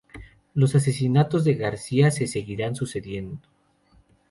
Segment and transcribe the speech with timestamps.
[0.55, 3.39] Los asesinatos de García se seguirían sucediendo.